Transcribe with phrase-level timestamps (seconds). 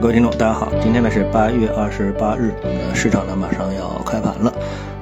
[0.00, 4.54] 各位听众，大家好，今天呢是八月二十八日，呃，市场呢马上要开盘了。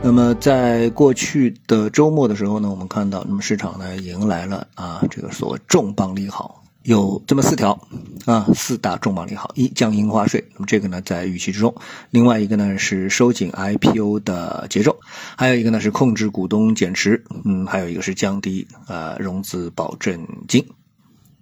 [0.03, 7.79] 那么在过去的周末的时候呢，我们看到，那么市场呢迎来了啊这个所谓重磅利好，有这么四条
[8.25, 11.71] 啊四大重磅利好：一降印花税，那么这个呢在预期之中；
[12.09, 14.93] 另外一个呢是收紧 IPO 的节奏；
[15.37, 20.67] 还有一个呢是控制股东减持，嗯，还有一个是降低呃融资保证金。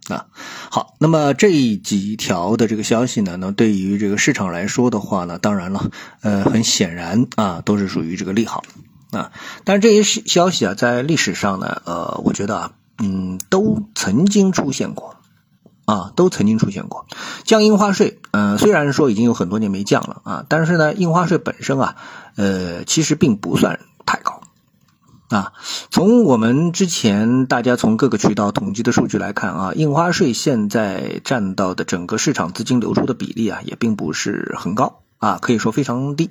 [0.09, 0.27] 啊，
[0.71, 8.63] 好，那么这几条的这个消息呢，那对于这个市场来说的话呢，当然了，呃，很显然啊，都是属于这个利好
[9.13, 9.33] 啊。
[9.65, 15.17] 但是这些消息啊，在历史上呢，呃，我觉得啊，嗯，都曾经出现过
[15.87, 17.07] 啊，都曾经出现过。
[17.45, 21.97] 降印花税，嗯，虽然说已经有很多年没降了啊，但是呢，印花税本身啊，
[22.37, 23.81] 呃，其实并不算。
[25.35, 25.53] 啊，
[25.91, 36.31] 从我们之前大家从各个渠道统计的数据来看啊，印花税现在占到的整个市场资金流出的比例啊，也并不是很高啊，可以说非常低。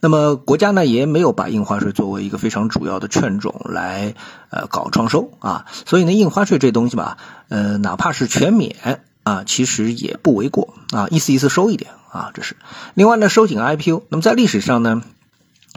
[0.00, 4.14] 那么国家呢，也没有把印花税作为一个非常主要的券种来
[4.50, 7.16] 呃搞创收啊，所以呢，印花税这东西吧，
[7.48, 12.56] 呃，哪怕是全免啊，其实也不为过啊，意思意思收一点啊，这是。
[12.92, 15.00] 另外呢，收紧 IPO，那么在历史上呢。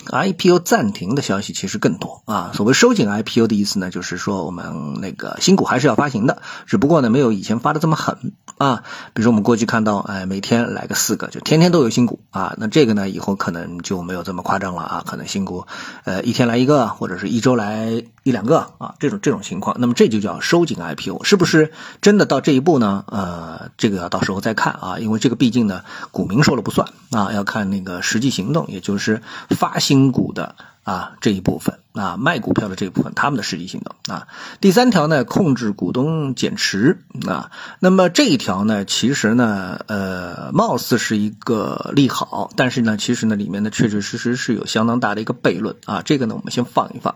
[0.03, 2.51] IPO 暂停的消息其实更多啊。
[2.53, 8.83] 所谓收紧 IPO 的意思呢，就是说我们那个新股还是要发行的，只不过呢没有以前发的这么狠啊。
[9.13, 12.55] 比如说我们过去看到，哎，每天来个四个，就天天都有新股啊。
[12.57, 15.03] 那这个呢以后可能就没有这么夸张了啊。
[15.07, 15.65] 可能新股，
[16.03, 21.71] 呃，一天来一个，或者是一周来一两个啊，这种这种情况，那么这就叫收紧 IPO，是不是
[22.01, 23.05] 真的到这一步呢？
[23.07, 29.21] 呃，这个要到时候再看啊，因为这个毕竟呢股民说了不算啊，要看那个实际行动，也就是
[29.51, 29.79] 发。
[29.85, 34.27] 新股的啊这一部分啊卖股票的这一部分，他们的实际行动啊。
[34.61, 37.51] 第三条呢，控制股东减持啊。
[37.79, 46.01] 那么这一条呢，其实呢，呃，貌似是一个利好，但是呢，其实呢，里面呢确确实实是有相当大的一个悖论啊。
[46.03, 47.15] 这个呢，我们先放一放。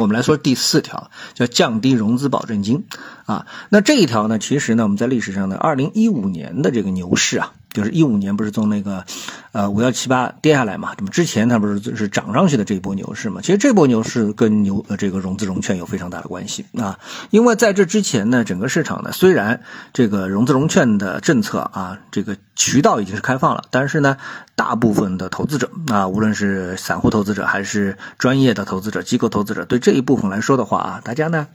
[0.00, 2.84] 我们来说第四条，叫降低融资保证金
[3.26, 3.46] 啊。
[3.68, 7.52] 那这一条呢，其实呢，我们在历史上呢，二零一五年的这个牛市啊。
[7.78, 9.04] 就是一五年不是从那个，
[9.52, 10.94] 呃五幺七八跌下来嘛？
[10.98, 13.40] 那么之前它不是是涨上去的这一波牛市嘛？
[13.40, 16.98] 其实这波牛市跟牛呃这个融资融券有非常大的关系啊，
[17.30, 19.62] 因为在这之前呢，整个市场呢虽然
[19.92, 24.16] 这个融资融券的政策啊，这个渠道已经是开放了，但是呢，
[24.56, 31.46] 大部分的投资者啊，无论是散户投资者还是专业的投资者、机构投资者，对这一部分来说的话啊，大家呢，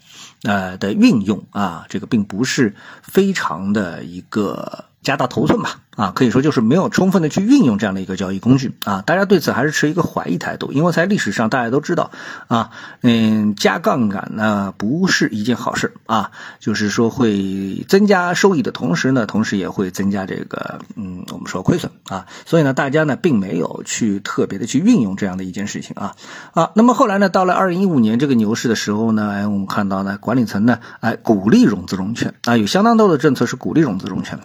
[0.44, 4.86] 呃的运用啊，这个并不是非常的一个。
[5.04, 12.12] 加大头寸吧，啊，可以说就是没有充分的去运用这样的一个交易工具啊，大家对此还是持一个怀疑态度，因为在历史上大家都知道
[12.48, 12.72] 啊，
[13.02, 26.16] 嗯，加杠杆呢不是一件好事啊，就是说会增加收益的同时呢，同时也会增加这个嗯，我们说亏损啊，所以呢，大家呢并没有去特别的去运用这样的一件事情啊
[26.54, 34.44] 啊，那么后来呢，到了二零一五年这个牛市的时候呢，哎，我们看到呢，管理层呢，哎，鼓励融资融券啊，有相当多的政策是鼓励融资融券的。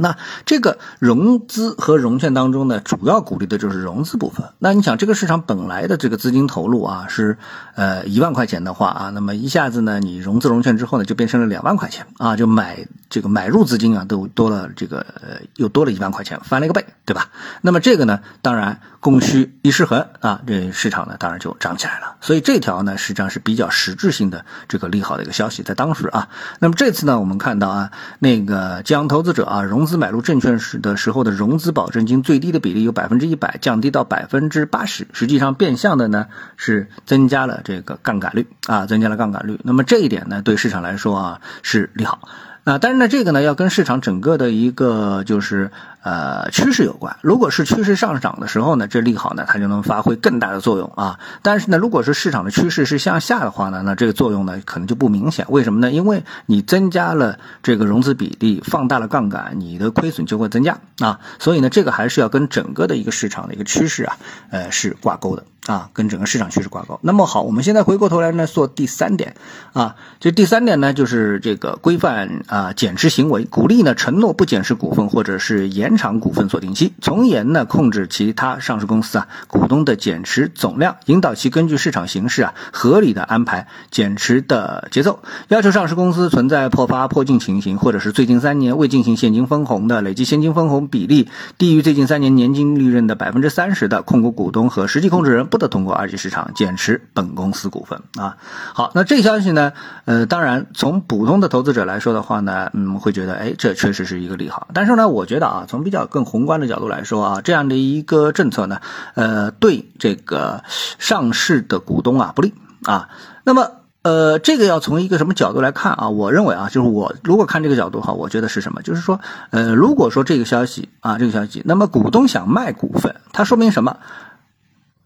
[0.00, 0.16] 那
[0.46, 4.46] 这个融资和融券当中呢，主要鼓励的就是融资部分。
[4.58, 7.36] 那你想，这个市场本来的这个资金投入啊，是
[7.74, 17.28] 呃一万块钱的话啊，那么一下子呢，你融资融券之后呢，就变成了两万块钱啊，就买这个买入资金啊，都多了这个呃又多了一万块钱，翻了一个倍，对吧？
[17.60, 22.16] 那么这个呢，当然供需一失衡啊，这市场呢当然就涨起来了。
[22.20, 26.28] 所以这条呢，实际上是比较实质性的这个利好的一个消息，在当时啊。
[26.60, 27.90] 那么这次呢，我们看到啊，
[28.20, 39.58] 那个将投资者啊融资买入证券时的时候的融资保证金最低的比例由百分之一百降低到百分之八十，实际上变相的呢是增加了这个杠杆率啊，增加了杠杆率。
[39.64, 42.28] 那么这一点呢对市场来说啊是利好。
[42.64, 45.70] 啊，但是呢，这个呢要跟市场整个的一个就是
[46.02, 47.16] 呃趋势有关。
[47.22, 51.18] 如果是趋势上涨的时候呢，这利好呢它就能发挥更大的作用啊。
[51.42, 55.46] 但是呢，如果是市场的趋势是向下的话呢，那这个作用呢可能就不明显。
[55.48, 55.90] 为什么呢？
[55.90, 61.20] 因为你增加了这个融资比例，放大了杠杆，你的亏损就会增加啊。
[61.38, 64.18] 所以呢，这个还是要跟整个的一个市场的一个趋势啊，
[64.50, 65.44] 呃是挂钩的。
[65.70, 66.98] 啊，跟整个市场趋势挂钩。
[67.00, 69.36] 那么好，我们现在回过头来呢，做第三点
[69.72, 69.94] 啊。
[70.18, 85.20] 这第三点呢，就是这个规范啊减持行为，鼓励呢承诺不减持股份或者是延长股份锁定期，从严呢控制其他上市公司啊股东的减持总量，引导其根据市场形势啊合理的安排减持的节奏。
[85.46, 91.28] 要求上市公司存在破发破净情形，或者是最近三年未进行现金分红的累计现金分红比例
[91.58, 95.59] 低于最近三年年净利润的百分之三十的控股股东和实际控制人不。
[95.60, 98.36] 的通过二级市场减持本公司股份啊。
[98.74, 99.72] 好，那这个消息呢，
[100.06, 104.66] 呃，当然从普通的投资者来说的话呢，嗯，会觉得，哎，这确实是一个利好。
[104.74, 108.80] 但是呢，我觉得啊，从比较更宏观的角度来说啊，这样的一个政策呢，
[109.14, 110.64] 呃，对这个
[110.98, 112.52] 上市的股东啊不利
[112.84, 113.10] 啊。
[113.44, 113.70] 那么。
[114.02, 116.08] 呃，这个要从一个什么角度来看啊？
[116.08, 118.80] 我认为啊，就是我如果看这个角度哈，我觉得是什么？
[118.80, 119.20] 就是说，
[119.50, 123.98] 呃，如果说这个消息啊，这个消息，那么股东想卖股份，它说明什么？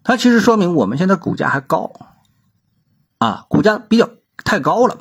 [0.04, 1.90] 它其实说明我们现在股价还高，
[3.18, 4.10] 啊，股价比较
[4.44, 4.98] 太高了。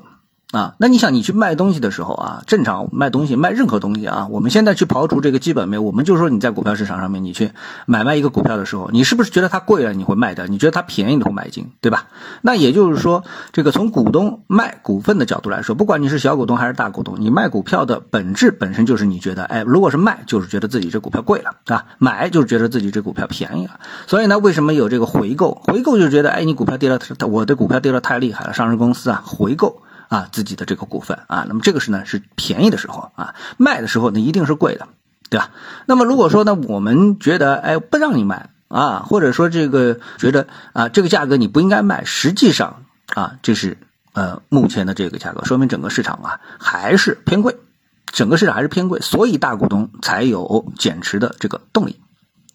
[0.53, 7.49] 啊，那你想，你去卖东西的时候啊，正常卖东西，卖任何东西啊，我们现在去刨除这个基本面，我们就说你在股票市场上面，你去
[7.87, 10.45] 买卖一个股票的时候，你是不是觉得它贵了你会卖掉？
[10.45, 12.05] 你觉得它便宜你会买进，对吧？
[12.43, 23.79] 那也就是说，这个从股东卖股份的角度来说，不管你是小股东还是大股东，你卖股票的本质本身就是你觉得，哎，如果是卖，就是觉得自己这股票贵了，啊，买就是觉得自己这股票便宜了。
[24.05, 25.59] 所以呢，为什么有这个回购？
[25.63, 29.81] 回购就是觉得，哎，你股票跌了，我的股票跌了太厉害了，上市公司啊回购。
[30.13, 34.87] 啊，自己的这个股份啊，那么这个是呢是便宜的时候啊，卖的时候呢一定是贵的，
[35.31, 35.49] 对吧？
[35.87, 42.83] 那么如果说呢，我们觉得哎不让你卖啊，或者说这个觉得啊这个价格你不应该卖，实际上
[43.15, 43.79] 啊这是
[44.13, 47.57] 呃目前的这个价格，说明整个市场啊还是偏贵，
[48.05, 51.99] 整个市场还是偏贵，所以大股东才有减持的这个动力。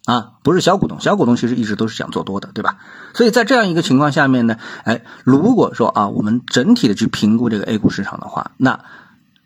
[0.05, 2.77] 啊，不是小股东，小股东其实一直都是想做多的，对吧？
[3.13, 8.85] 所以在这样一个情况下面呢，哎，如果说啊，我们整体的去评估这个 A 股市场的话，那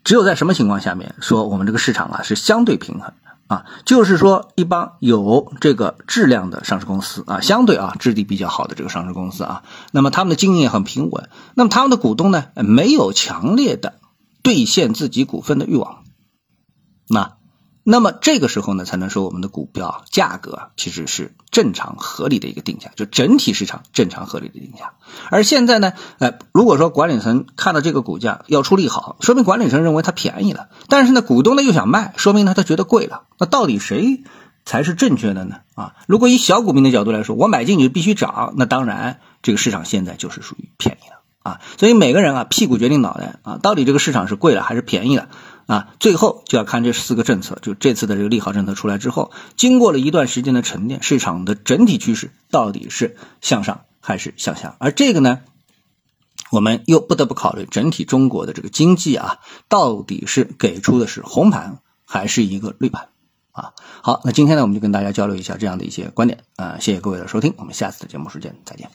[0.06, 3.14] 只有在什么情况下面说我们这个市场啊是相对平衡
[3.48, 3.66] 啊？
[3.84, 13.96] 就是说一帮有这个质量的上市公司啊，相对啊质地比较好的这个上市公司啊，那么他们的经营也很平稳，那么他们的股东呢没有强烈的
[14.44, 16.04] 兑现自己股份的欲望，
[17.10, 17.34] 那。
[17.86, 24.94] 那么这个时候呢，才能说我们的股票价格其实是正常合理的一个定价，就整体市场正常合理的定价。
[25.30, 33.24] 而现在呢，呃，如果说管理层看到这个股价要出利好，说明管理层认为它便宜了，但是呢，股东呢又想卖，说明呢他觉得贵了。
[33.38, 34.24] 那到底谁
[34.64, 35.58] 才是正确的呢？
[35.76, 41.18] 啊，如果以小股民的角度来说，我买进去必须涨，那当然这个市场现在就是属于便宜了
[41.52, 41.60] 啊。
[41.78, 45.28] 所以每个人啊，屁股决定脑袋啊，到底这个市场是贵了还是便宜了？
[45.66, 54.76] 啊，最后就要看这四个政策，就这次的这个利好政策出来之后，经过了一段时间的沉淀，市场的整体趋势到底是向上还是向下？
[54.80, 55.42] 而这个呢，
[56.52, 59.40] 我们又不得不考虑整体中国的这个经济啊，
[59.70, 63.10] 到底是给出的是红盘还是一个绿盘？
[63.52, 68.90] 啊，好，那今天呢，我们就跟大家交流一下这样的一些观点啊，谢谢各位的收听，我们下次的节目时间再见。